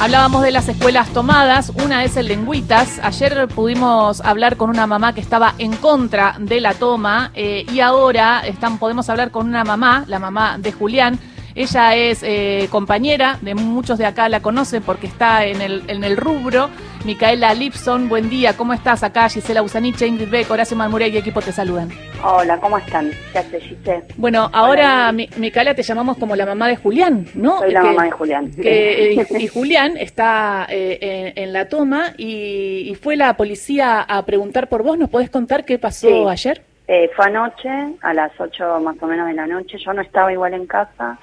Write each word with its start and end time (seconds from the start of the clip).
Hablábamos 0.00 0.42
de 0.42 0.52
las 0.52 0.68
escuelas 0.68 1.08
tomadas, 1.08 1.72
una 1.84 2.04
es 2.04 2.16
el 2.16 2.28
Lengüitas. 2.28 3.00
Ayer 3.02 3.48
pudimos 3.48 4.20
hablar 4.20 4.56
con 4.56 4.70
una 4.70 4.86
mamá 4.86 5.12
que 5.12 5.20
estaba 5.20 5.54
en 5.58 5.74
contra 5.74 6.36
de 6.38 6.60
la 6.60 6.74
toma 6.74 7.32
eh, 7.34 7.66
y 7.72 7.80
ahora 7.80 8.46
están, 8.46 8.78
podemos 8.78 9.08
hablar 9.10 9.32
con 9.32 9.48
una 9.48 9.64
mamá, 9.64 10.04
la 10.06 10.20
mamá 10.20 10.56
de 10.56 10.70
Julián. 10.70 11.18
Ella 11.58 11.96
es 11.96 12.22
eh, 12.22 12.68
compañera 12.70 13.36
de 13.42 13.56
muchos 13.56 13.98
de 13.98 14.06
acá, 14.06 14.28
la 14.28 14.38
conocen 14.38 14.80
porque 14.80 15.08
está 15.08 15.44
en 15.44 15.60
el, 15.60 15.82
en 15.88 16.04
el 16.04 16.16
rubro. 16.16 16.70
Micaela 17.04 17.52
Lipson, 17.52 18.08
buen 18.08 18.30
día, 18.30 18.56
¿cómo 18.56 18.72
estás? 18.74 19.02
Acá 19.02 19.28
Gisela 19.28 19.62
Usaniche, 19.62 20.06
Ingrid 20.06 20.30
Beck, 20.30 20.48
Horacio 20.48 20.76
Marmurey 20.76 21.12
y 21.12 21.16
equipo 21.18 21.40
te 21.42 21.50
saludan. 21.50 21.88
Hola, 22.22 22.58
¿cómo 22.60 22.78
están? 22.78 23.10
¿Qué 23.32 23.38
hace 23.40 23.60
Gisela? 23.60 24.02
Bueno, 24.16 24.48
ahora 24.52 25.10
Mi- 25.10 25.28
Micaela 25.36 25.74
te 25.74 25.82
llamamos 25.82 26.16
como 26.16 26.36
la 26.36 26.46
mamá 26.46 26.68
de 26.68 26.76
Julián, 26.76 27.26
¿no? 27.34 27.58
Soy 27.58 27.72
la 27.72 27.80
Que- 27.80 27.86
mamá 27.88 28.04
de 28.04 28.10
Julián. 28.12 28.50
que, 28.52 29.14
eh, 29.20 29.26
y 29.40 29.48
Julián 29.48 29.96
está 29.96 30.64
eh, 30.70 31.32
en, 31.36 31.42
en 31.42 31.52
la 31.52 31.68
toma 31.68 32.12
y, 32.16 32.88
y 32.88 32.94
fue 32.94 33.16
la 33.16 33.36
policía 33.36 34.00
a 34.02 34.24
preguntar 34.24 34.68
por 34.68 34.84
vos. 34.84 34.96
¿Nos 34.96 35.10
podés 35.10 35.28
contar 35.28 35.64
qué 35.64 35.76
pasó 35.80 36.06
Sí. 36.08 36.24
ayer? 36.28 36.62
Eh, 36.86 37.10
fue 37.16 37.26
anoche, 37.26 37.68
a 38.00 38.14
las 38.14 38.30
8 38.38 38.78
más 38.80 38.94
o 39.02 39.06
menos 39.06 39.26
de 39.26 39.34
la 39.34 39.46
noche. 39.48 39.76
Yo 39.84 39.92
no 39.92 40.02
estaba 40.02 40.32
igual 40.32 40.54
en 40.54 40.66
casa. 40.66 41.18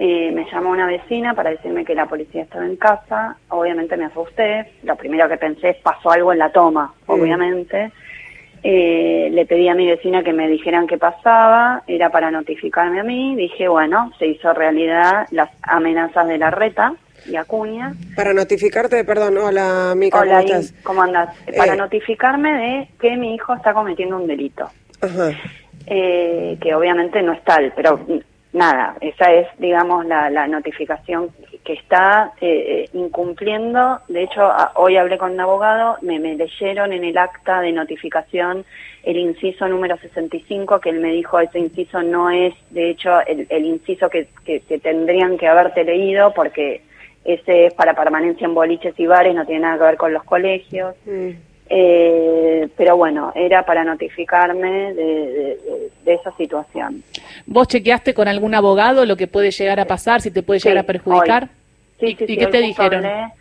Eh, 0.00 0.30
me 0.32 0.44
llamó 0.50 0.70
una 0.70 0.86
vecina 0.86 1.34
para 1.34 1.50
decirme 1.50 1.84
que 1.84 1.94
la 1.94 2.06
policía 2.06 2.42
estaba 2.42 2.64
en 2.64 2.76
casa. 2.76 3.36
Obviamente 3.48 3.96
me 3.96 4.04
asusté. 4.06 4.70
Lo 4.84 4.94
primero 4.96 5.28
que 5.28 5.36
pensé 5.36 5.70
es 5.70 5.76
pasó 5.78 6.10
algo 6.12 6.32
en 6.32 6.38
la 6.38 6.50
toma, 6.52 6.94
obviamente. 7.06 7.90
Eh, 8.62 9.28
le 9.32 9.46
pedí 9.46 9.68
a 9.68 9.74
mi 9.74 9.86
vecina 9.88 10.22
que 10.22 10.32
me 10.32 10.48
dijeran 10.48 10.86
qué 10.86 10.98
pasaba. 10.98 11.82
Era 11.88 12.10
para 12.10 12.30
notificarme 12.30 13.00
a 13.00 13.04
mí. 13.04 13.34
Dije, 13.36 13.66
bueno, 13.68 14.12
se 14.20 14.26
hizo 14.28 14.52
realidad 14.52 15.26
las 15.32 15.50
amenazas 15.62 16.28
de 16.28 16.38
la 16.38 16.50
reta 16.50 16.94
y 17.28 17.34
Acuña. 17.34 17.92
Para 18.14 18.32
notificarte, 18.32 19.02
perdón, 19.04 19.36
hola 19.38 19.94
Mica, 19.96 20.20
Hola, 20.20 20.36
¿cómo 20.36 20.42
In, 20.48 20.54
estás? 20.54 20.82
¿cómo 20.84 21.02
andas? 21.02 21.36
Para 21.56 21.74
Eh. 21.74 21.76
notificarme 21.76 22.52
de 22.52 22.88
que 23.00 23.16
mi 23.16 23.34
hijo 23.34 23.54
está 23.54 23.74
cometiendo 23.74 24.16
un 24.16 24.28
delito, 24.28 24.70
Ajá. 25.02 25.30
eh, 25.86 26.56
que 26.60 26.74
obviamente 26.74 27.20
no 27.22 27.32
es 27.32 27.42
tal, 27.42 27.72
pero 27.74 28.00
nada, 28.52 28.96
esa 29.00 29.32
es, 29.32 29.46
digamos, 29.58 30.06
la, 30.06 30.30
la 30.30 30.46
notificación 30.46 31.30
que 31.64 31.74
está 31.74 32.32
eh, 32.40 32.84
eh, 32.84 32.88
incumpliendo. 32.94 34.00
De 34.08 34.22
hecho, 34.22 34.50
hoy 34.76 34.96
hablé 34.96 35.18
con 35.18 35.32
un 35.32 35.40
abogado, 35.40 35.96
me, 36.02 36.18
me 36.18 36.34
leyeron 36.34 36.92
en 36.92 37.04
el 37.04 37.18
acta 37.18 37.60
de 37.60 37.72
notificación 37.72 38.64
el 39.02 39.16
inciso 39.16 39.68
número 39.68 39.96
65, 39.98 40.80
que 40.80 40.90
él 40.90 41.00
me 41.00 41.12
dijo, 41.12 41.38
ese 41.40 41.58
inciso 41.58 42.02
no 42.02 42.30
es, 42.30 42.54
de 42.70 42.90
hecho, 42.90 43.20
el, 43.26 43.46
el 43.48 43.64
inciso 43.64 44.08
que, 44.10 44.28
que, 44.44 44.60
que 44.60 44.78
tendrían 44.78 45.38
que 45.38 45.46
haberte 45.46 45.84
leído, 45.84 46.32
porque 46.34 46.82
ese 47.24 47.66
es 47.66 47.74
para 47.74 47.94
permanencia 47.94 48.46
en 48.46 48.54
boliches 48.54 48.98
y 48.98 49.06
bares, 49.06 49.34
no 49.34 49.44
tiene 49.44 49.60
nada 49.62 49.78
que 49.78 49.84
ver 49.84 49.96
con 49.96 50.12
los 50.12 50.24
colegios. 50.24 50.94
Mm. 51.04 51.30
Eh, 51.70 52.68
pero 52.76 52.96
bueno, 52.96 53.32
era 53.34 53.62
para 53.64 53.84
notificarme 53.84 54.94
de, 54.94 55.04
de- 55.04 55.56
de- 55.56 55.90
de 56.04 56.14
esa 56.14 56.30
situación. 56.36 57.02
¿Vos 57.46 57.68
chequeaste 57.68 58.14
con 58.14 58.26
algún 58.26 58.54
abogado 58.54 59.04
lo 59.04 59.16
que 59.16 59.26
puede 59.26 59.50
llegar 59.50 59.78
a 59.78 59.84
pasar, 59.84 60.20
si 60.22 60.30
te 60.30 60.42
puede 60.42 60.60
llegar 60.60 60.76
Sí, 60.78 60.80
a 60.80 60.86
perjudicar? 60.86 61.42
hoy. 61.44 61.48
Sí, 62.00 62.06
¿Y, 62.06 62.16
sí, 62.16 62.24
y 62.24 62.26
sí, 62.26 62.36
qué 62.38 62.46
te 62.46 62.58
dijeron? 62.60 63.04
hablé. 63.04 63.32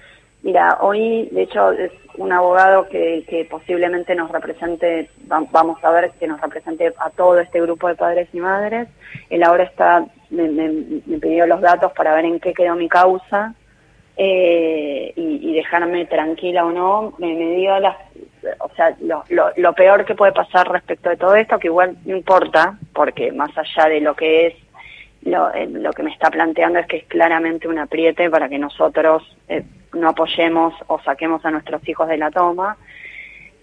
Mira, 0.43 0.77
hoy, 0.81 1.29
de 1.31 1.43
hecho, 1.43 1.71
es 1.71 1.91
un 2.17 2.31
abogado 2.31 2.87
que, 2.89 3.23
que 3.27 3.45
posiblemente 3.45 4.13
nos 4.15 4.29
represente, 4.31 5.09
va- 5.31 5.43
vamos 5.51 5.81
a 5.83 5.89
ver, 5.91 6.11
que 6.19 6.27
nos 6.27 6.39
represente 6.41 6.93
a 6.99 7.09
todo 7.11 7.39
este 7.39 7.61
grupo 7.61 7.87
de 7.87 7.95
padres 7.95 8.27
y 8.33 8.39
madres. 8.39 8.87
Él 9.29 9.43
ahora 9.43 9.63
está, 9.63 10.05
me, 10.29 10.47
me- 10.49 11.01
me 11.05 11.17
pidió 11.17 11.45
los 11.47 11.61
datos 11.61 11.91
para 11.93 12.13
ver 12.15 12.25
en 12.25 12.39
qué 12.39 12.53
quedó 12.53 12.75
mi 12.75 12.89
causa 12.89 13.53
eh, 14.17 15.13
y, 15.15 15.53
dejarme 15.53 16.05
tranquila 16.05 16.65
o 16.65 16.71
no. 16.71 17.13
Me, 17.17 17.35
dio 17.55 17.79
las, 17.79 17.95
o 18.59 18.69
sea, 18.75 18.95
lo, 19.01 19.23
lo, 19.55 19.73
peor 19.73 20.05
que 20.05 20.15
puede 20.15 20.31
pasar 20.31 20.71
respecto 20.71 21.09
de 21.09 21.17
todo 21.17 21.35
esto, 21.35 21.59
que 21.59 21.67
igual 21.67 21.97
no 22.05 22.15
importa, 22.15 22.77
porque 22.93 23.31
más 23.31 23.49
allá 23.57 23.89
de 23.89 24.01
lo 24.01 24.15
que 24.15 24.47
es 24.47 24.53
lo, 25.23 25.53
eh, 25.53 25.67
lo 25.67 25.91
que 25.93 26.03
me 26.03 26.11
está 26.11 26.29
planteando 26.29 26.79
es 26.79 26.87
que 26.87 26.97
es 26.97 27.05
claramente 27.05 27.67
un 27.67 27.79
apriete 27.79 28.29
para 28.29 28.47
que 28.49 28.59
nosotros 28.59 29.23
eh, 29.47 29.63
no 29.93 30.09
apoyemos 30.09 30.73
o 30.87 30.99
saquemos 31.01 31.43
a 31.45 31.51
nuestros 31.51 31.87
hijos 31.87 32.07
de 32.07 32.17
la 32.17 32.31
toma. 32.31 32.77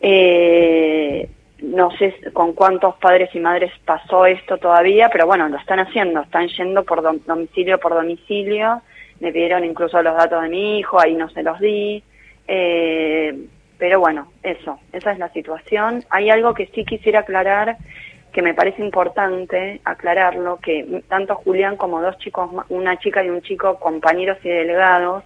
Eh, 0.00 1.28
no 1.62 1.90
sé 1.92 2.14
con 2.32 2.52
cuántos 2.52 2.96
padres 2.96 3.30
y 3.34 3.40
madres 3.40 3.72
pasó 3.84 4.26
esto 4.26 4.58
todavía, 4.58 5.08
pero 5.10 5.26
bueno, 5.26 5.48
lo 5.48 5.56
están 5.56 5.78
haciendo, 5.80 6.20
están 6.20 6.48
yendo 6.48 6.84
por 6.84 7.00
dom- 7.02 7.24
domicilio 7.24 7.78
por 7.78 7.94
domicilio, 7.94 8.82
me 9.20 9.32
pidieron 9.32 9.64
incluso 9.64 10.02
los 10.02 10.16
datos 10.16 10.42
de 10.42 10.48
mi 10.48 10.78
hijo, 10.78 11.00
ahí 11.00 11.14
no 11.14 11.28
se 11.30 11.42
los 11.42 11.58
di, 11.60 12.02
eh, 12.46 13.46
pero 13.78 14.00
bueno, 14.00 14.32
eso, 14.42 14.78
esa 14.92 15.12
es 15.12 15.18
la 15.18 15.28
situación. 15.30 16.04
Hay 16.10 16.30
algo 16.30 16.54
que 16.54 16.66
sí 16.68 16.84
quisiera 16.84 17.20
aclarar, 17.20 17.76
que 18.32 18.42
me 18.42 18.54
parece 18.54 18.82
importante 18.82 19.80
aclararlo, 19.84 20.58
que 20.58 21.02
tanto 21.08 21.36
Julián 21.36 21.76
como 21.76 22.00
dos 22.00 22.18
chicos, 22.18 22.50
una 22.68 22.98
chica 22.98 23.24
y 23.24 23.30
un 23.30 23.42
chico, 23.42 23.78
compañeros 23.78 24.38
y 24.42 24.48
delegados, 24.48 25.24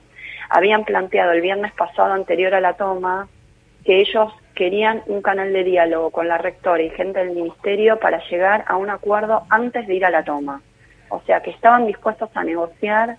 habían 0.51 0.85
planteado 0.85 1.33
el 1.33 1.41
viernes 1.41 1.73
pasado 1.73 2.13
anterior 2.13 2.55
a 2.55 2.61
la 2.61 2.75
toma 2.75 3.29
que 3.85 4.01
ellos 4.01 4.33
querían 4.55 5.03
un 5.07 5.23
canal 5.23 5.53
de 5.53 5.65
diálogo 5.65 6.11
con 6.11 6.29
la 6.29 6.37
rectora 6.37 6.83
y 6.83 6.91
gente 6.91 7.21
del 7.21 7.31
ministerio 7.31 7.99
para 7.99 8.21
llegar 8.29 8.65
a 8.67 8.77
un 8.77 8.91
acuerdo 8.91 9.45
antes 9.51 9.87
de 9.87 9.95
ir 9.95 10.05
a 10.05 10.11
la 10.11 10.25
toma. 10.25 10.63
O 11.11 11.21
sea, 11.23 11.41
que 11.41 11.51
estaban 11.51 11.87
dispuestos 11.87 12.29
a 12.35 12.45
negociar 12.45 13.17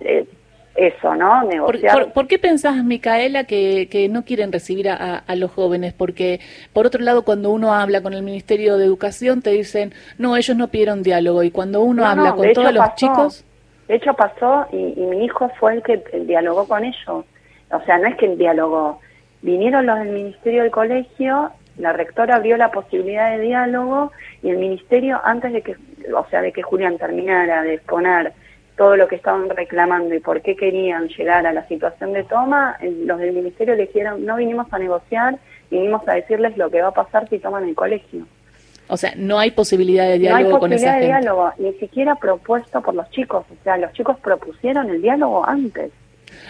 eh, 0.00 0.24
eso, 0.76 1.14
¿no? 1.14 1.40
¿Por, 1.42 1.48
Negociar. 1.54 1.92
por- 2.04 2.12
por 2.12 2.26
qué 2.26 2.38
pensás, 2.38 2.82
Micaela, 2.82 3.44
que, 3.44 3.88
que 3.90 4.08
no 4.08 4.24
quieren 4.24 4.50
recibir 4.50 4.88
a, 4.88 4.94
a- 4.96 5.18
a 5.18 5.36
los 5.36 5.52
jóvenes? 5.52 5.92
Porque, 5.92 6.40
por 6.72 6.86
otro 6.86 7.00
lado, 7.02 7.24
cuando 7.24 7.50
uno 7.52 7.72
habla 7.74 8.02
con 8.02 8.12
el 8.12 8.22
Ministerio 8.22 8.76
de 8.76 8.84
Educación, 8.84 9.40
te 9.40 9.50
dicen, 9.50 9.92
no, 10.18 10.36
ellos 10.36 10.56
no 10.56 10.68
pidieron 10.68 11.02
diálogo. 11.04 11.42
Y 11.44 11.50
cuando 11.52 11.80
uno 11.82 12.02
No, 12.02 12.08
habla 12.08 12.30
no, 12.30 12.36
con 12.36 12.52
todos 12.52 12.72
los 12.74 12.84
pasó. 12.84 12.96
chicos, 12.96 13.44
De 13.86 13.94
hecho 13.96 14.14
pasó 14.14 14.66
y, 14.72 14.94
y 14.96 15.06
mi 15.06 15.24
hijo 15.24 15.48
fue 15.60 15.74
el 15.74 15.82
que 15.82 16.02
dialogó 16.26 16.66
con 16.66 16.84
ellos. 16.84 17.24
O 17.70 17.80
sea, 17.86 17.98
no 17.98 18.08
es 18.08 18.16
que 18.16 18.26
él 18.26 18.36
dialogó. 18.38 18.98
Vinieron 19.42 19.86
los 19.86 19.98
del 19.98 20.08
Ministerio 20.08 20.62
del 20.62 20.70
Colegio, 20.72 21.50
la 21.78 21.92
rectora 21.92 22.36
abrió 22.36 22.56
la 22.56 22.70
posibilidad 22.70 23.30
de 23.36 23.40
diálogo 23.42 24.10
y 24.42 24.48
el 24.50 24.56
Ministerio, 24.58 25.20
antes 25.22 25.52
de 25.52 25.60
que, 25.62 25.76
o 26.14 26.26
sea, 26.30 26.40
de 26.40 26.50
que 26.52 26.62
Julián 26.62 26.98
terminara 26.98 27.62
de 27.62 27.74
exponer 27.74 28.32
todo 28.76 28.96
lo 28.96 29.06
que 29.08 29.16
estaban 29.16 29.48
reclamando 29.48 30.14
y 30.14 30.20
por 30.20 30.42
qué 30.42 30.56
querían 30.56 31.08
llegar 31.08 31.46
a 31.46 31.52
la 31.52 31.66
situación 31.68 32.12
de 32.12 32.24
toma, 32.24 32.76
los 33.06 33.18
del 33.18 33.32
Ministerio 33.32 33.74
le 33.76 33.86
dijeron, 33.86 34.24
no 34.26 34.36
vinimos 34.36 34.66
a 34.72 34.78
negociar, 34.78 35.38
vinimos 35.70 36.06
a 36.08 36.14
decirles 36.14 36.56
lo 36.56 36.70
que 36.70 36.82
va 36.82 36.88
a 36.88 36.92
pasar 36.92 37.28
si 37.28 37.38
toman 37.38 37.68
el 37.68 37.74
colegio. 37.74 38.26
o 38.88 38.96
sea, 38.96 39.12
no 39.16 39.38
hay 39.38 39.50
posibilidad 39.52 40.04
de 40.08 40.18
No 40.18 40.34
hay 40.36 40.42
diálogo 40.44 40.58
con 40.60 40.72
esa 40.72 40.86
posibilidad 40.86 40.94
de 40.98 41.06
gente. 41.06 41.20
diálogo, 41.22 41.52
ni 41.58 41.72
siquiera 41.74 42.14
propuesto 42.16 42.82
por 42.82 42.94
los 42.94 43.08
chicos. 43.10 43.44
O 43.50 43.64
sea, 43.64 43.76
los 43.78 43.92
chicos 43.94 44.16
propusieron 44.20 44.90
el 44.90 45.00
diálogo 45.00 45.46
antes. 45.46 45.90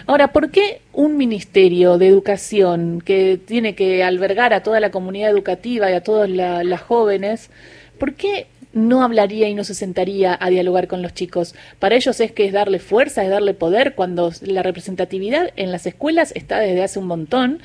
Ahora, 0.07 0.29
¿por 0.29 0.49
qué 0.51 0.81
un 0.93 1.15
ministerio 1.15 1.97
de 1.97 2.07
educación 2.07 3.01
que 3.05 3.37
tiene 3.37 3.75
que 3.75 4.03
albergar 4.03 4.51
a 4.53 4.63
toda 4.63 4.79
la 4.79 4.89
comunidad 4.91 5.29
educativa 5.29 5.89
y 5.91 5.93
a 5.93 6.01
todas 6.03 6.29
la- 6.29 6.63
las 6.63 6.81
jóvenes, 6.81 7.51
por 7.99 8.15
qué 8.15 8.47
no 8.75 9.03
hablaría 9.03 9.47
y 9.47 9.55
no 9.55 9.63
se 9.63 9.73
sentaría 9.73 10.37
a 10.39 10.49
dialogar 10.49 10.87
con 10.87 11.01
los 11.01 11.13
chicos? 11.13 11.55
Para 11.79 11.95
ellos 11.95 12.19
es 12.19 12.31
que 12.33 12.45
es 12.45 12.53
darle 12.53 12.79
fuerza, 12.79 13.23
es 13.23 13.29
darle 13.29 13.53
poder, 13.55 13.95
cuando 13.95 14.31
la 14.41 14.61
representatividad 14.61 15.49
en 15.55 15.71
las 15.71 15.87
escuelas 15.87 16.33
está 16.35 16.59
desde 16.59 16.83
hace 16.83 16.99
un 16.99 17.07
montón. 17.07 17.61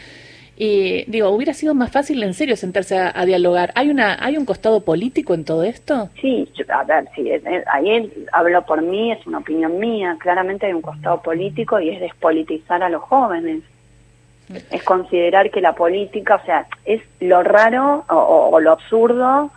Y 0.57 1.11
digo, 1.11 1.31
hubiera 1.31 1.53
sido 1.53 1.75
más 1.75 1.91
fácil 1.91 2.23
en 2.23 2.33
serio 2.35 2.55
sentarse 2.55 2.97
a, 2.97 3.25
dialogar. 3.25 3.73
¿Hay 3.75 3.91
una, 3.91 4.25
hay 4.25 4.37
un 4.37 4.45
costado 4.45 4.83
político 4.83 5.35
en 5.35 5.45
todo 5.45 5.65
esto? 5.65 6.11
Sí, 6.21 6.49
yo- 6.55 6.65
a 6.69 6.85
ver, 6.85 7.09
sí, 7.17 7.29
ahí 7.73 8.13
hablo 8.33 8.63
por 8.65 8.83
mí, 8.83 9.11
es 9.11 9.27
una 9.27 9.39
opinión 9.39 9.81
mía. 9.81 10.17
Claramente 10.21 10.67
hay 10.67 10.75
un 10.75 10.83
costado 10.83 11.23
político 11.23 11.81
y 11.81 11.89
es 11.89 12.01
despolitizar 12.01 12.83
a 12.83 12.89
los 12.89 13.03
jóvenes. 13.03 13.63
Es 14.71 14.83
considerar 14.83 15.51
que 15.51 15.61
la 15.61 15.75
política, 15.75 16.37
o 16.37 16.45
sea, 16.45 16.67
es 16.85 17.01
lo 17.21 17.43
raro 17.43 18.05
o 18.09 18.61
lo 18.61 18.73
absurdo, 18.73 19.51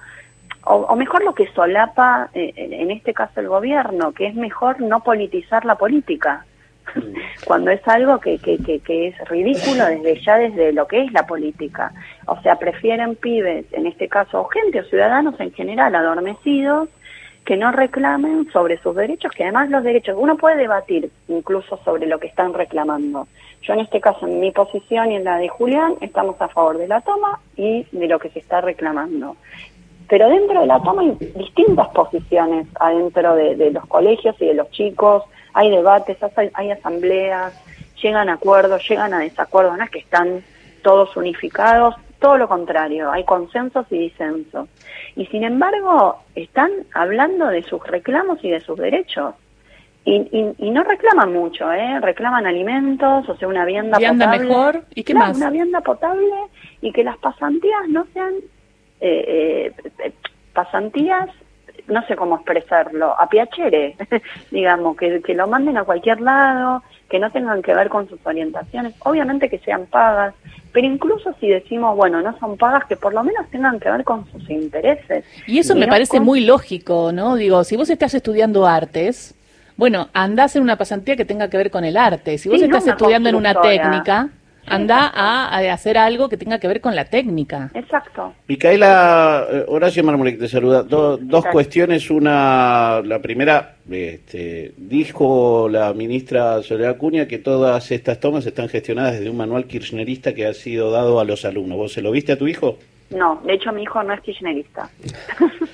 o, 0.65 0.75
o 0.75 0.95
mejor 0.95 1.23
lo 1.23 1.33
que 1.33 1.47
solapa, 1.53 2.29
eh, 2.33 2.53
en 2.55 2.91
este 2.91 3.13
caso 3.13 3.39
el 3.39 3.47
gobierno, 3.47 4.13
que 4.13 4.27
es 4.27 4.35
mejor 4.35 4.81
no 4.81 5.01
politizar 5.01 5.65
la 5.65 5.75
política. 5.75 6.45
cuando 7.45 7.71
es 7.71 7.85
algo 7.87 8.19
que, 8.19 8.37
que, 8.39 8.57
que, 8.57 8.79
que 8.79 9.07
es 9.07 9.29
ridículo 9.29 9.85
desde 9.85 10.21
ya 10.21 10.37
desde 10.37 10.73
lo 10.73 10.87
que 10.87 11.03
es 11.03 11.11
la 11.13 11.25
política. 11.25 11.91
O 12.27 12.39
sea, 12.41 12.57
prefieren 12.57 13.15
pibes, 13.15 13.65
en 13.71 13.87
este 13.87 14.07
caso, 14.07 14.41
o 14.41 14.45
gente 14.45 14.81
o 14.81 14.83
ciudadanos 14.85 15.39
en 15.39 15.53
general 15.53 15.95
adormecidos, 15.95 16.89
que 17.45 17.57
no 17.57 17.71
reclamen 17.71 18.49
sobre 18.51 18.77
sus 18.77 18.95
derechos, 18.95 19.31
que 19.31 19.43
además 19.43 19.69
los 19.69 19.83
derechos, 19.83 20.15
uno 20.17 20.37
puede 20.37 20.55
debatir 20.55 21.09
incluso 21.27 21.77
sobre 21.83 22.07
lo 22.07 22.19
que 22.19 22.27
están 22.27 22.53
reclamando. 22.53 23.27
Yo 23.61 23.73
en 23.73 23.81
este 23.81 24.01
caso, 24.01 24.27
en 24.27 24.39
mi 24.39 24.51
posición 24.51 25.11
y 25.11 25.15
en 25.15 25.23
la 25.23 25.37
de 25.37 25.49
Julián, 25.49 25.95
estamos 26.01 26.39
a 26.41 26.47
favor 26.49 26.77
de 26.77 26.87
la 26.87 27.01
toma 27.01 27.39
y 27.55 27.85
de 27.91 28.07
lo 28.07 28.19
que 28.19 28.29
se 28.29 28.39
está 28.39 28.61
reclamando. 28.61 29.35
Pero 30.09 30.29
dentro 30.29 30.61
de 30.61 30.67
la 30.67 30.81
toma 30.81 31.01
hay 31.01 31.17
distintas 31.35 31.87
posiciones 31.89 32.67
adentro 32.79 33.35
de, 33.35 33.55
de 33.55 33.71
los 33.71 33.85
colegios 33.87 34.35
y 34.39 34.47
de 34.47 34.53
los 34.53 34.69
chicos, 34.71 35.23
hay 35.53 35.69
debates, 35.69 36.17
hay, 36.35 36.49
hay 36.53 36.71
asambleas, 36.71 37.53
llegan 38.01 38.29
a 38.29 38.33
acuerdos, 38.33 38.87
llegan 38.87 39.13
a 39.13 39.19
desacuerdos, 39.19 39.77
no 39.77 39.83
es 39.83 39.89
que 39.89 39.99
están 39.99 40.43
todos 40.81 41.15
unificados, 41.15 41.95
todo 42.19 42.37
lo 42.37 42.47
contrario, 42.47 43.11
hay 43.11 43.23
consensos 43.23 43.85
y 43.89 43.97
disensos. 43.97 44.67
Y 45.15 45.25
sin 45.27 45.43
embargo, 45.43 46.19
están 46.35 46.71
hablando 46.93 47.47
de 47.47 47.63
sus 47.63 47.85
reclamos 47.85 48.43
y 48.43 48.49
de 48.49 48.61
sus 48.61 48.77
derechos. 48.77 49.35
Y, 50.05 50.53
y, 50.57 50.69
no 50.71 50.83
reclaman 50.83 51.31
mucho, 51.31 51.71
¿eh? 51.71 51.97
reclaman 52.01 52.45
alimentos, 52.45 53.29
o 53.29 53.37
sea, 53.37 53.47
una 53.47 53.63
vianda, 53.63 53.97
vianda 53.97 54.25
potable. 54.25 54.47
mejor, 54.47 54.83
¿y 54.93 55.03
qué 55.03 55.13
más? 55.13 55.37
Una 55.37 55.49
vianda 55.49 55.79
potable 55.79 56.35
y 56.81 56.91
que 56.91 57.05
las 57.05 57.17
pasantías 57.19 57.87
no 57.87 58.05
sean 58.13 58.33
eh, 58.99 59.71
eh, 59.99 60.13
pasantías, 60.53 61.29
no 61.87 62.05
sé 62.07 62.15
cómo 62.15 62.35
expresarlo, 62.35 63.19
a 63.19 63.27
piachere, 63.27 63.95
digamos, 64.51 64.95
que, 64.97 65.21
que 65.21 65.33
lo 65.33 65.47
manden 65.47 65.77
a 65.77 65.83
cualquier 65.83 66.21
lado, 66.21 66.83
que 67.09 67.19
no 67.19 67.31
tengan 67.31 67.61
que 67.61 67.73
ver 67.73 67.89
con 67.89 68.07
sus 68.09 68.19
orientaciones, 68.25 68.95
obviamente 68.99 69.49
que 69.49 69.59
sean 69.59 69.85
pagas, 69.85 70.33
pero 70.71 70.87
incluso 70.87 71.35
si 71.39 71.47
decimos, 71.47 71.95
bueno, 71.95 72.21
no 72.21 72.37
son 72.39 72.57
pagas, 72.57 72.85
que 72.85 72.95
por 72.95 73.13
lo 73.13 73.23
menos 73.23 73.47
tengan 73.51 73.79
que 73.79 73.91
ver 73.91 74.03
con 74.03 74.25
sus 74.31 74.49
intereses. 74.49 75.23
Y 75.45 75.59
eso 75.59 75.75
me 75.75 75.87
parece 75.87 76.19
muy 76.19 76.41
lógico, 76.41 77.11
¿no? 77.11 77.35
Digo, 77.35 77.63
si 77.63 77.77
vos 77.77 77.89
estás 77.89 78.13
estudiando 78.15 78.65
artes, 78.65 79.35
bueno, 79.77 80.09
anda 80.13 80.43
a 80.43 80.45
hacer 80.47 80.61
una 80.61 80.77
pasantía 80.77 81.15
que 81.15 81.25
tenga 81.25 81.49
que 81.49 81.57
ver 81.57 81.69
con 81.69 81.83
el 81.83 81.97
arte. 81.97 82.37
Si 82.37 82.49
vos 82.49 82.61
estás 82.61 82.87
estudiando 82.87 83.29
en 83.29 83.35
una 83.35 83.53
técnica, 83.61 84.29
anda 84.65 85.11
a, 85.13 85.57
hacer 85.73 85.97
algo 85.97 86.29
que 86.29 86.37
tenga 86.37 86.59
que 86.59 86.67
ver 86.67 86.81
con 86.81 86.95
la 86.95 87.05
técnica. 87.05 87.69
Exacto. 87.73 88.33
Micaela, 88.47 89.47
eh, 89.49 89.65
Horacio 89.67 90.03
Marmolek 90.03 90.39
te 90.39 90.47
saluda. 90.47 90.83
dos 90.83 91.45
cuestiones. 91.51 92.09
Una, 92.09 93.01
la 93.03 93.19
primera, 93.19 93.75
este, 93.89 94.73
dijo 94.77 95.67
la 95.69 95.93
ministra 95.93 96.61
Soledad 96.61 96.91
Acuña 96.91 97.27
que 97.27 97.39
todas 97.39 97.91
estas 97.91 98.19
tomas 98.19 98.45
están 98.45 98.69
gestionadas 98.69 99.13
desde 99.13 99.29
un 99.29 99.37
manual 99.37 99.65
kirchnerista 99.65 100.33
que 100.33 100.45
ha 100.45 100.53
sido 100.53 100.91
dado 100.91 101.19
a 101.19 101.25
los 101.25 101.45
alumnos. 101.45 101.77
¿Vos 101.77 101.93
se 101.93 102.01
lo 102.01 102.11
viste 102.11 102.31
a 102.31 102.37
tu 102.37 102.47
hijo? 102.47 102.77
No, 103.09 103.41
de 103.45 103.53
hecho 103.53 103.71
mi 103.71 103.83
hijo 103.83 104.01
no 104.03 104.13
es 104.13 104.21
kirchnerista. 104.21 104.89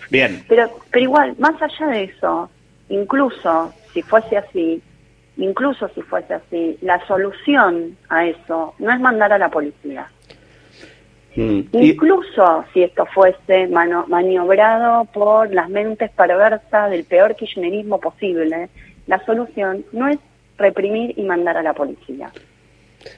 Bien. 0.09 0.43
pero, 0.47 0.69
pero 0.91 1.03
igual, 1.03 1.35
más 1.39 1.61
allá 1.61 1.87
de 1.87 2.03
eso, 2.05 2.49
incluso 2.89 3.73
si 3.93 4.01
fuese 4.01 4.37
así, 4.37 4.81
incluso 5.39 5.89
si 5.89 6.01
fuese 6.01 6.35
así, 6.35 6.77
la 6.81 7.05
solución 7.07 7.97
a 8.09 8.25
eso 8.25 8.75
no 8.77 8.91
es 8.91 8.99
mandar 8.99 9.33
a 9.33 9.37
la 9.37 9.49
policía. 9.49 10.07
Mm. 11.35 11.61
Incluso 11.71 12.65
si 12.73 12.83
esto 12.83 13.05
fuese 13.05 13.67
maniobrado 13.67 15.05
por 15.05 15.53
las 15.53 15.69
mentes 15.69 16.11
perversas 16.11 16.91
del 16.91 17.05
peor 17.05 17.35
kirchnerismo 17.35 17.99
posible, 17.99 18.69
la 19.07 19.23
solución 19.25 19.85
no 19.91 20.07
es 20.07 20.19
reprimir 20.57 21.13
y 21.17 21.23
mandar 21.23 21.57
a 21.57 21.63
la 21.63 21.73
policía. 21.73 22.31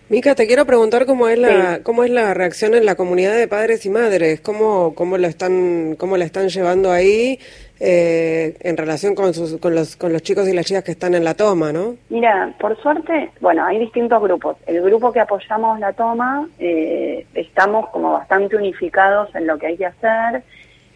Mica, 0.09 0.35
te 0.35 0.45
quiero 0.45 0.65
preguntar 0.65 1.07
cómo 1.07 1.27
es 1.27 1.39
la 1.39 1.81
cómo 1.81 2.03
es 2.03 2.11
la 2.11 2.35
reacción 2.35 2.75
en 2.75 2.85
la 2.85 2.95
comunidad 2.95 3.35
de 3.35 3.47
padres 3.47 3.85
y 3.85 3.89
madres, 3.89 4.39
cómo 4.39 4.93
cómo 4.93 5.17
la 5.17 5.27
están 5.27 5.95
cómo 5.95 6.17
la 6.17 6.25
están 6.25 6.49
llevando 6.49 6.91
ahí 6.91 7.39
eh, 7.83 8.57
en 8.59 8.77
relación 8.77 9.15
con, 9.15 9.33
sus, 9.33 9.57
con, 9.57 9.73
los, 9.73 9.95
con 9.95 10.13
los 10.13 10.21
chicos 10.21 10.47
y 10.47 10.53
las 10.53 10.67
chicas 10.67 10.83
que 10.83 10.91
están 10.91 11.15
en 11.15 11.23
la 11.23 11.33
toma, 11.33 11.73
¿no? 11.73 11.95
Mira, 12.09 12.53
por 12.59 12.79
suerte, 12.79 13.31
bueno, 13.39 13.65
hay 13.65 13.79
distintos 13.79 14.21
grupos. 14.21 14.55
El 14.67 14.83
grupo 14.83 15.11
que 15.11 15.19
apoyamos 15.19 15.79
la 15.79 15.91
toma, 15.93 16.47
eh, 16.59 17.25
estamos 17.33 17.89
como 17.89 18.13
bastante 18.13 18.55
unificados 18.55 19.33
en 19.33 19.47
lo 19.47 19.57
que 19.57 19.65
hay 19.65 19.77
que 19.77 19.87
hacer. 19.87 20.43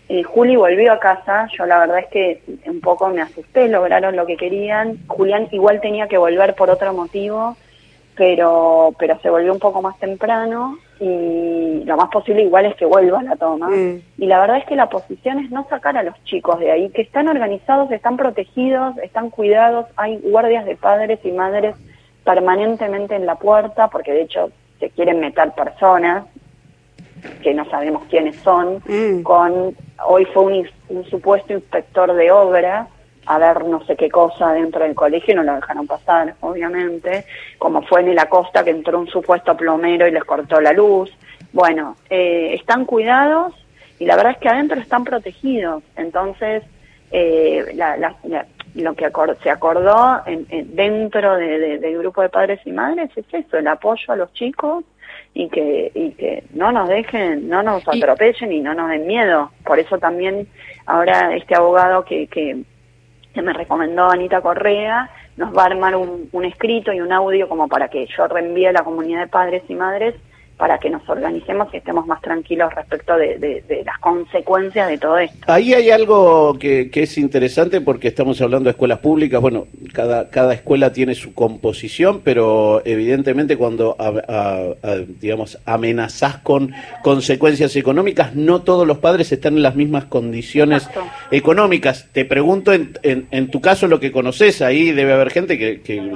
Eh, 0.10 0.22
Juli 0.22 0.56
volvió 0.56 0.94
a 0.94 1.00
casa, 1.00 1.48
yo 1.58 1.66
la 1.66 1.80
verdad 1.80 1.98
es 1.98 2.08
que 2.08 2.42
un 2.68 2.80
poco 2.82 3.10
me 3.10 3.24
asusté, 3.24 3.68
lograron 3.68 4.16
lo 4.16 4.28
que 4.28 4.38
querían. 4.38 5.00
Julián 5.08 5.48
igual 5.52 5.82
tenía 5.82 6.08
que 6.08 6.20
volver 6.20 6.54
por 6.54 6.70
otro 6.70 6.94
motivo, 6.94 7.58
pero, 8.16 8.94
pero 9.00 9.20
se 9.22 9.32
volvió 9.32 9.52
un 9.52 9.60
poco 9.60 9.82
más 9.82 9.98
temprano 9.98 10.78
y 11.00 11.84
lo 11.84 11.98
más 11.98 12.10
posible 12.10 12.44
igual 12.44 12.66
es 12.66 12.76
que 12.76 12.86
vuelva 12.86 13.20
a 13.20 13.24
la 13.24 13.36
toma. 13.36 13.70
Mm. 13.70 14.02
Y 14.18 14.26
la 14.28 14.40
verdad 14.40 14.58
es 14.58 14.66
que 14.66 14.76
la 14.76 14.90
posición 14.90 15.40
es 15.40 15.52
no 15.52 15.68
sacar 15.70 15.98
a 15.98 16.04
los 16.04 16.22
chicos 16.24 16.60
de 16.60 16.72
ahí, 16.72 16.90
que 16.90 17.02
están 17.02 17.28
organizados, 17.28 17.92
están 17.92 18.18
protegidos, 18.18 18.98
están 19.00 19.30
cuidados, 19.30 19.88
hay 19.98 20.18
guardias 20.20 20.66
de 20.66 20.76
padres 20.76 21.20
y 21.24 21.32
madres 21.32 21.76
permanentemente 22.24 23.16
en 23.16 23.26
la 23.26 23.36
puerta, 23.36 23.90
porque 23.90 24.14
de 24.14 24.22
hecho 24.24 24.52
se 24.80 24.90
quieren 24.90 25.20
meter 25.20 25.52
personas 25.52 26.26
que 27.42 27.54
no 27.54 27.66
sabemos 27.66 28.04
quiénes 28.10 28.36
son, 28.38 28.82
mm. 28.88 29.24
con 29.24 29.76
hoy 30.06 30.26
fue 30.26 30.44
un, 30.44 30.68
un 30.90 31.06
supuesto 31.06 31.54
inspector 31.54 32.14
de 32.14 32.32
obra 32.32 32.88
a 33.26 33.38
ver 33.38 33.66
no 33.66 33.84
sé 33.86 33.96
qué 33.96 34.10
cosa 34.10 34.54
dentro 34.54 34.84
del 34.84 34.96
colegio 34.96 35.36
no 35.36 35.44
lo 35.44 35.56
dejaron 35.56 35.88
pasar, 35.88 36.36
obviamente, 36.42 37.26
como 37.58 37.82
fue 37.82 38.02
en 38.02 38.16
la 38.16 38.30
costa 38.30 38.64
que 38.64 38.72
entró 38.72 39.00
un 39.00 39.08
supuesto 39.08 39.56
plomero 39.58 40.08
y 40.08 40.12
les 40.12 40.24
cortó 40.24 40.62
la 40.62 40.74
luz. 40.74 41.12
Bueno, 41.54 41.96
eh, 42.10 42.54
están 42.54 42.86
cuidados 42.86 43.54
y 44.00 44.06
la 44.06 44.16
verdad 44.16 44.34
es 44.34 44.38
que 44.40 44.50
adentro 44.50 44.80
están 44.80 45.04
protegidos. 45.04 45.84
Entonces, 45.96 46.64
eh, 47.12 47.76
lo 48.76 48.94
que 48.96 49.12
se 49.42 49.50
acordó 49.50 50.22
en, 50.26 50.76
dentro 50.76 51.36
del 51.38 51.98
grupo 52.00 52.22
de 52.22 52.30
padres 52.30 52.60
y 52.66 52.72
madres 52.72 53.10
es 53.16 53.26
eso, 53.32 53.58
el 53.58 53.68
apoyo 53.68 54.12
a 54.12 54.16
los 54.18 54.34
chicos 54.34 54.84
y 55.34 55.50
que, 55.50 55.92
y 55.94 56.12
que 56.12 56.44
no 56.54 56.72
nos 56.72 56.90
dejen, 56.90 57.48
no 57.48 57.64
nos 57.64 57.88
atropellen 57.88 58.52
y 58.52 58.60
no 58.62 58.74
nos 58.74 58.90
den 58.90 59.08
miedo. 59.08 59.52
Por 59.66 59.80
eso 59.80 59.98
también 59.98 60.48
ahora 60.86 61.36
este 61.36 61.56
abogado 61.56 62.04
que, 62.06 62.28
que 62.28 62.64
que 63.36 63.42
me 63.42 63.54
recomendó 63.54 64.10
Anita 64.10 64.42
Correa, 64.42 65.12
nos 65.38 65.56
va 65.56 65.64
a 65.64 65.66
armar 65.66 65.96
un, 65.96 66.30
un, 66.32 66.46
escrito 66.46 66.92
y 66.94 67.02
un 67.02 67.12
audio 67.12 67.48
como 67.48 67.68
para 67.68 67.90
que 67.90 68.08
yo 68.08 68.28
reenvíe 68.28 68.68
a 68.68 68.72
la 68.72 68.84
comunidad 68.84 69.20
de 69.20 69.28
padres 69.28 69.64
y 69.68 69.76
madres 69.76 70.16
para 70.58 70.78
que 70.78 70.90
nos 70.90 71.08
organicemos 71.10 71.68
y 71.74 71.78
estemos 71.78 72.08
más 72.08 72.22
tranquilos 72.22 72.74
respecto 72.74 73.18
de, 73.18 73.84
las 73.86 74.00
consecuencias 74.00 74.88
de 74.88 74.98
todo 74.98 75.18
esto. 75.18 75.38
Ahí 75.48 75.74
hay 75.74 75.92
algo 75.92 76.58
que, 76.58 76.90
es 76.94 77.18
interesante 77.18 77.82
porque 77.82 78.08
estamos 78.08 78.42
hablando 78.42 78.66
de 78.66 78.72
escuelas 78.72 79.00
públicas, 79.00 79.42
bueno, 79.42 79.68
cada, 79.94 80.30
cada 80.30 80.54
escuela 80.54 80.94
tiene 80.94 81.14
su 81.14 81.34
composición, 81.34 82.22
pero 82.24 82.82
evidentemente 82.86 83.58
cuando, 83.58 83.98
digamos, 85.20 85.60
amenazás 85.66 86.38
con 86.38 86.74
consecuencias 87.04 87.76
económicas, 87.76 88.34
no 88.36 88.62
todos 88.62 88.88
los 88.88 89.00
padres 89.00 89.32
están 89.32 89.58
en 89.58 89.64
las 89.64 89.76
mismas 89.76 90.06
condiciones 90.06 90.90
económicas. 91.32 92.08
Te 92.14 92.24
pregunto, 92.24 92.72
en, 92.72 92.94
en, 93.04 93.52
tu 93.52 93.60
caso, 93.60 93.88
lo 93.88 94.00
que 94.00 94.12
conoces, 94.12 94.62
ahí 94.62 94.92
debe 94.92 95.14
haber 95.14 95.32
gente 95.32 95.58
que, 95.58 95.82
que 95.82 96.14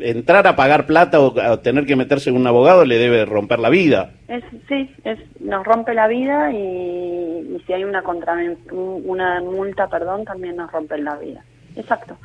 entrar 0.00 0.46
a 0.46 0.56
pagar 0.56 0.86
plata 0.86 1.20
o 1.20 1.38
a 1.40 1.60
tener 1.62 1.86
que 1.86 1.96
meterse 1.96 2.30
en 2.30 2.36
un 2.36 2.46
abogado 2.46 2.84
le 2.84 2.98
debe 2.98 3.24
romper 3.24 3.60
la 3.62 3.70
vida. 3.70 4.10
Es, 4.28 4.44
sí, 4.68 4.94
es, 5.04 5.18
nos 5.40 5.64
rompe 5.64 5.94
la 5.94 6.08
vida 6.08 6.52
y, 6.52 7.62
si 7.66 7.72
hay 7.72 7.84
una, 7.84 8.02
contra, 8.02 8.36
una 8.70 9.40
multa, 9.40 9.88
perdón, 9.88 10.24
también 10.24 10.56
nos 10.56 10.70
rompe 10.70 10.98
la 10.98 11.16
vida. 11.16 11.42
Exacto. 11.76 12.16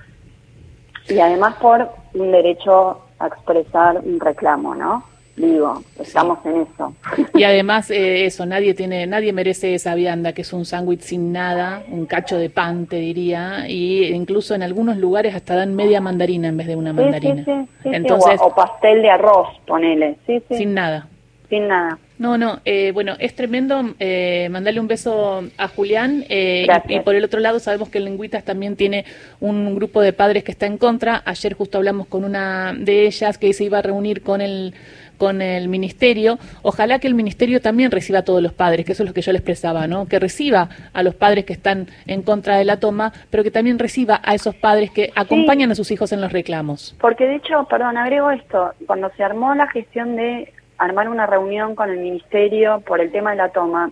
Y 1.10 1.20
además 1.20 1.56
por 1.56 1.89
un 2.13 2.32
derecho 2.32 3.01
a 3.20 3.27
expresar 3.27 4.01
un 4.03 4.20
reclamo, 4.20 4.75
¿no? 4.75 5.03
Digo, 5.38 5.84
estamos 6.00 6.39
en 6.46 6.62
eso. 6.62 6.96
Y 7.36 7.44
además 7.44 7.91
eh, 7.91 8.25
eso, 8.25 8.48
nadie 8.48 8.74
tiene, 8.74 9.06
nadie 9.06 9.32
merece 9.34 9.75
esa 9.75 9.94
vianda, 9.94 10.34
que 10.34 10.41
es 10.41 10.51
un 10.51 10.65
sándwich 10.65 11.01
sin 11.01 11.32
nada, 11.32 11.84
un 11.91 12.08
cacho 12.08 12.39
de 12.39 12.50
pan, 12.50 12.88
te 12.88 12.96
diría, 12.96 13.70
y 13.70 14.06
incluso 14.06 14.56
en 14.56 14.63
algunos 14.63 14.98
lugares 14.98 15.36
hasta 15.36 15.56
dan 15.56 15.75
media 15.75 16.01
mandarina 16.01 16.48
en 16.48 16.58
vez 16.58 16.65
de 16.65 16.75
una 16.75 16.91
mandarina. 16.91 17.46
Entonces, 17.84 18.41
o, 18.41 18.53
pastel 18.56 19.03
de 19.03 19.12
arroz, 19.12 19.50
ponele. 19.67 20.17
Sin 20.50 20.74
nada. 20.74 21.08
Sin 21.50 21.68
nada. 21.68 21.98
No, 22.20 22.38
no, 22.38 22.60
eh, 22.66 22.92
bueno, 22.94 23.13
es 23.20 23.36
tremendo 23.36 23.94
eh, 24.00 24.50
mandarle 24.50 24.80
un 24.80 24.88
beso 24.88 25.44
a 25.58 25.68
Julián 25.68 26.25
eh, 26.30 26.68
y, 26.89 27.00
por 27.01 27.16
el 27.16 27.24
otro 27.24 27.39
lado 27.39 27.60
sabemos 27.60 27.89
que 27.89 28.00
Lengüitas 28.00 28.44
también 28.44 28.75
tiene 28.75 29.06
un 29.39 29.75
grupo 29.75 30.01
de 30.01 30.13
padres 30.13 30.44
que 30.44 30.51
está 30.51 30.66
en 30.66 30.77
contra. 30.77 31.22
Ayer 31.25 31.54
justo 31.54 31.77
hablamos 31.77 32.08
con 32.08 32.24
una 32.24 32.74
de 32.77 33.06
ellas 33.06 33.38
que 33.38 33.54
se 33.54 33.66
iba 33.66 33.77
a 33.77 33.82
reunir 33.84 34.24
con 34.24 34.42
el 34.42 34.74
con 35.18 35.42
el 35.42 35.68
ministerio, 35.68 36.38
ojalá 36.62 37.00
que 37.00 37.08
el 37.08 37.16
ministerio 37.16 37.60
también 37.60 37.89
reciba 37.89 38.20
a 38.20 38.22
todos 38.22 38.42
los 38.42 38.54
padres, 38.54 38.86
que 38.86 38.92
eso 38.92 39.01
es 39.01 39.10
lo 39.10 39.16
que 39.16 39.22
yo 39.22 39.32
les 39.32 39.39
expresaba, 39.39 39.88
¿no? 39.88 40.08
Que 40.08 40.20
reciba 40.20 40.70
a 40.94 41.01
los 41.01 41.16
padres 41.16 41.44
que 41.46 41.54
están 41.54 41.88
en 42.06 42.22
contra 42.22 42.58
de 42.58 42.66
la 42.66 42.80
toma, 42.80 43.12
pero 43.30 43.44
que 43.44 43.50
también 43.50 43.80
reciba 43.80 44.22
a 44.24 44.36
esos 44.36 44.54
padres 44.54 44.92
que 44.92 45.12
acompañan 45.16 45.72
a 45.72 45.75
sus 45.75 45.89
hijos 45.92 46.12
en 46.12 46.22
los 46.22 46.32
reclamos. 46.32 46.96
Porque 47.01 47.25
de 47.25 47.36
hecho, 47.38 47.66
perdón, 47.70 47.98
agrego 47.98 48.30
esto, 48.30 48.74
cuando 48.86 49.10
se 49.18 49.24
armó 49.24 49.56
la 49.56 49.68
gestión 49.68 50.16
de 50.16 50.54
armar 50.77 51.10
una 51.10 51.25
reunión 51.25 51.75
con 51.75 51.89
el 51.89 51.98
ministerio 51.98 52.81
por 52.81 53.01
el 53.01 53.12
tema 53.12 53.31
de 53.31 53.38
la 53.38 53.50
toma, 53.50 53.89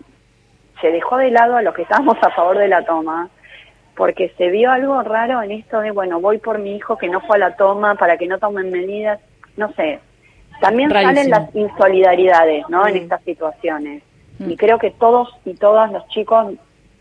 se 0.80 0.90
dejó 0.90 1.16
de 1.16 1.30
lado 1.30 1.56
a 1.56 1.62
los 1.62 1.74
que 1.74 1.82
estábamos 1.82 2.16
a 2.22 2.30
favor 2.30 2.58
de 2.58 2.68
la 2.68 2.84
toma, 2.84 3.28
porque 3.96 4.32
se 4.36 4.50
vio 4.50 4.70
algo 4.70 5.02
raro 5.02 5.42
en 5.42 5.52
esto 5.52 5.80
de, 5.80 5.90
bueno, 5.90 6.20
voy 6.20 6.38
por 6.38 6.58
mi 6.58 6.76
hijo 6.76 6.98
que 6.98 7.08
no 7.08 7.20
fue 7.22 7.36
a 7.36 7.40
la 7.40 7.56
toma 7.56 7.94
para 7.94 8.16
que 8.18 8.26
no 8.26 8.38
tomen 8.38 8.70
medidas, 8.70 9.20
no 9.56 9.72
sé, 9.72 10.00
también 10.60 10.90
salen 10.90 11.30
las 11.30 11.54
insolidaridades, 11.54 12.64
¿no? 12.68 12.86
En 12.86 12.96
estas 12.96 13.22
situaciones. 13.22 14.02
Y 14.38 14.56
creo 14.56 14.78
que 14.78 14.90
todos 14.90 15.34
y 15.44 15.54
todas 15.54 15.90
los 15.92 16.06
chicos 16.08 16.54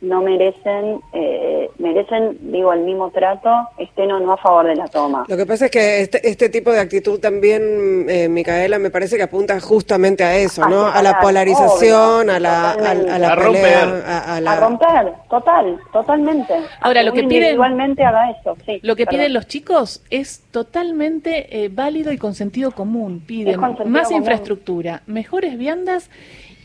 no 0.05 0.21
merecen, 0.21 1.01
eh, 1.13 1.69
merecen, 1.79 2.37
digo, 2.51 2.71
el 2.73 2.81
mismo 2.81 3.09
trato, 3.11 3.49
estén 3.77 4.11
o 4.11 4.19
no 4.19 4.33
a 4.33 4.37
favor 4.37 4.67
de 4.67 4.75
la 4.75 4.87
toma. 4.87 5.25
Lo 5.27 5.35
que 5.35 5.45
pasa 5.45 5.65
es 5.65 5.71
que 5.71 6.01
este, 6.01 6.27
este 6.27 6.49
tipo 6.49 6.71
de 6.71 6.79
actitud 6.79 7.19
también, 7.19 8.05
eh, 8.09 8.29
Micaela, 8.29 8.79
me 8.79 8.91
parece 8.91 9.17
que 9.17 9.23
apunta 9.23 9.59
justamente 9.59 10.23
a 10.23 10.35
eso, 10.37 10.67
¿no? 10.67 10.87
A 10.87 11.01
la 11.01 11.19
polarización, 11.19 12.29
a 12.29 12.39
la, 12.39 12.71
a, 12.71 12.93
la 12.93 13.33
a 13.33 13.35
pelea, 13.35 14.35
a, 14.35 14.41
la... 14.41 14.51
a, 14.51 14.59
romper, 14.59 15.13
total, 15.29 15.79
totalmente. 15.91 16.53
Ahora, 16.81 17.03
lo 17.03 17.13
que 17.13 17.23
piden, 17.23 17.55
igualmente 17.55 18.03
haga 18.03 18.31
eso, 18.31 18.55
sí. 18.65 18.79
Lo 18.83 18.95
que 18.95 19.05
piden 19.05 19.33
los 19.33 19.47
chicos 19.47 20.03
es 20.09 20.43
totalmente 20.51 21.63
eh, 21.63 21.69
válido 21.69 22.11
y 22.11 22.17
con 22.17 22.35
sentido 22.35 22.71
común. 22.71 23.23
Piden 23.25 23.59
más 23.87 24.11
infraestructura, 24.11 25.01
mejores 25.07 25.57
viandas 25.57 26.09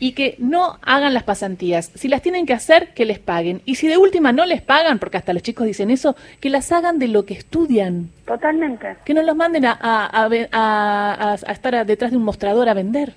y 0.01 0.13
que 0.13 0.35
no 0.39 0.79
hagan 0.81 1.13
las 1.13 1.21
pasantías. 1.21 1.91
Si 1.93 2.07
las 2.07 2.23
tienen 2.23 2.47
que 2.47 2.53
hacer, 2.53 2.91
que 2.95 3.05
les 3.05 3.19
paguen. 3.19 3.61
Y 3.65 3.75
si 3.75 3.87
de 3.87 3.97
última 3.97 4.31
no 4.31 4.47
les 4.47 4.59
pagan, 4.63 4.97
porque 4.97 5.17
hasta 5.17 5.31
los 5.31 5.43
chicos 5.43 5.67
dicen 5.67 5.91
eso, 5.91 6.15
que 6.39 6.49
las 6.49 6.71
hagan 6.71 6.97
de 6.97 7.07
lo 7.07 7.23
que 7.23 7.35
estudian. 7.35 8.09
Totalmente. 8.25 8.97
Que 9.05 9.13
no 9.13 9.21
los 9.21 9.35
manden 9.35 9.65
a, 9.65 9.77
a, 9.79 10.27
a, 10.51 11.33
a 11.33 11.51
estar 11.51 11.85
detrás 11.85 12.09
de 12.09 12.17
un 12.17 12.23
mostrador 12.23 12.67
a 12.67 12.73
vender. 12.73 13.13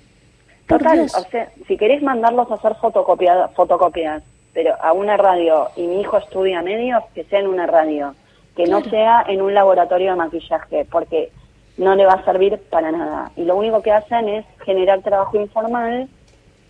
Total, 0.67 0.99
o 0.99 1.07
sea, 1.07 1.49
si 1.67 1.75
querés 1.75 2.03
mandarlos 2.03 2.51
a 2.51 2.53
hacer 2.53 2.75
fotocopias, 2.75 3.51
fotocopias, 3.55 4.21
pero 4.53 4.75
a 4.79 4.93
una 4.93 5.17
radio 5.17 5.69
y 5.75 5.87
mi 5.87 6.01
hijo 6.01 6.19
estudia 6.19 6.61
medios, 6.61 7.03
que 7.15 7.23
sea 7.23 7.39
en 7.39 7.47
una 7.47 7.65
radio, 7.65 8.13
que 8.55 8.67
no 8.67 8.83
sea 8.83 9.25
en 9.27 9.41
un 9.41 9.55
laboratorio 9.55 10.11
de 10.11 10.17
maquillaje, 10.17 10.85
porque 10.91 11.31
no 11.77 11.95
le 11.95 12.05
va 12.05 12.13
a 12.13 12.25
servir 12.25 12.59
para 12.69 12.91
nada. 12.91 13.31
Y 13.35 13.43
lo 13.43 13.55
único 13.57 13.81
que 13.81 13.91
hacen 13.91 14.29
es 14.29 14.45
generar 14.63 15.01
trabajo 15.01 15.41
informal 15.41 16.07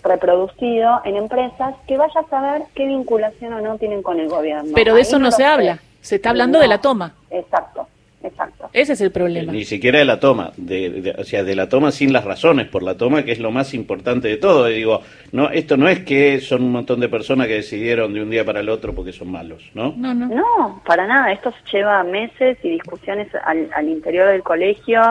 reproducido 0.06 1.02
en 1.04 1.18
empresas 1.18 1.76
que 1.88 1.98
vaya 1.98 2.22
a 2.22 2.30
saber 2.30 2.64
qué 2.74 2.86
vinculación 2.86 3.54
o 3.54 3.62
no 3.62 3.78
tienen 3.78 4.02
con 4.02 4.20
el 4.20 4.30
gobierno. 4.30 4.72
Pero 4.74 4.96
de 4.96 5.02
eso 5.02 5.20
no, 5.20 5.32
se 5.32 5.46
habla, 5.46 5.80
se 6.02 6.16
está 6.16 6.30
hablando 6.30 6.60
de 6.60 6.68
la 6.68 6.80
toma. 6.80 7.14
Exacto, 7.30 7.88
exacto. 8.24 8.70
Ese 8.72 8.94
es 8.94 9.02
el 9.02 9.12
problema. 9.12 9.52
Ni 9.52 9.66
siquiera 9.66 10.00
de 10.00 10.06
la 10.06 10.20
toma, 10.20 10.52
de, 10.58 11.16
o 11.18 11.24
sea, 11.24 11.44
de 11.44 11.56
la 11.56 11.68
toma 11.68 11.92
sin 11.92 12.14
las 12.14 12.24
razones, 12.24 12.68
por 12.68 12.84
la 12.84 12.96
toma 12.96 13.24
que 13.24 13.32
es 13.32 13.40
lo 13.40 13.52
más 13.52 13.74
importante 13.74 14.28
de 14.28 14.38
todo. 14.38 14.70
Y 14.70 14.76
digo, 14.76 15.02
no, 15.32 15.50
esto 15.50 15.78
no 15.78 15.90
es 15.90 16.00
que 16.00 16.40
son 16.40 16.64
un 16.64 16.72
montón 16.72 17.00
de 17.00 17.10
personas 17.10 17.48
que 17.48 17.56
decidieron 17.56 18.14
de 18.14 18.22
un 18.22 18.30
día 18.30 18.46
para 18.46 18.60
el 18.60 18.70
otro 18.70 18.94
porque 18.94 19.12
son 19.12 19.32
malos, 19.32 19.70
¿no? 19.74 19.94
No, 19.98 20.14
no. 20.14 20.28
No, 20.28 20.82
para 20.86 21.08
nada. 21.08 21.32
Esto 21.32 21.54
lleva 21.72 22.04
meses 22.04 22.58
y 22.64 22.70
discusiones 22.70 23.28
al, 23.46 23.70
al 23.74 23.90
interior 23.90 24.30
del 24.30 24.44
colegio 24.44 25.02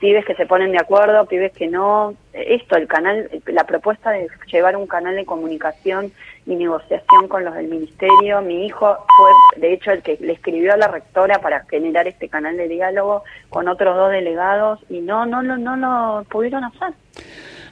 pibes 0.00 0.24
que 0.24 0.34
se 0.34 0.46
ponen 0.46 0.72
de 0.72 0.78
acuerdo, 0.78 1.26
pibes 1.26 1.52
que 1.52 1.66
no. 1.66 2.14
Esto, 2.32 2.76
el 2.76 2.86
canal, 2.86 3.28
la 3.46 3.64
propuesta 3.64 4.10
de 4.10 4.28
llevar 4.50 4.76
un 4.76 4.86
canal 4.86 5.16
de 5.16 5.24
comunicación 5.24 6.12
y 6.46 6.54
negociación 6.54 7.28
con 7.28 7.44
los 7.44 7.54
del 7.54 7.68
ministerio. 7.68 8.40
Mi 8.42 8.66
hijo 8.66 8.96
fue, 9.16 9.60
de 9.60 9.72
hecho, 9.72 9.90
el 9.90 10.02
que 10.02 10.16
le 10.20 10.32
escribió 10.32 10.72
a 10.72 10.76
la 10.76 10.88
rectora 10.88 11.40
para 11.40 11.64
generar 11.64 12.06
este 12.08 12.28
canal 12.28 12.56
de 12.56 12.68
diálogo 12.68 13.24
con 13.50 13.68
otros 13.68 13.96
dos 13.96 14.10
delegados 14.10 14.80
y 14.88 15.00
no, 15.00 15.26
no, 15.26 15.42
no, 15.42 15.56
no 15.56 15.76
lo 15.76 16.24
pudieron 16.24 16.64
hacer. 16.64 16.94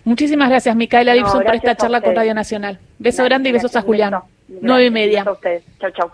Muchísimas 0.04 0.48
gracias, 0.48 0.76
Micaela 0.76 1.14
Gibson, 1.14 1.42
por 1.42 1.54
esta 1.54 1.74
charla 1.74 2.00
con 2.00 2.14
Radio 2.14 2.34
Nacional. 2.34 2.78
Beso 2.98 3.24
grande 3.24 3.48
y 3.48 3.52
besos 3.52 3.74
a 3.74 3.82
Julián. 3.82 4.14
Nueve 4.48 4.86
y 4.86 4.90
media. 4.90 5.24
Chau, 5.24 5.90
chau. 5.90 6.10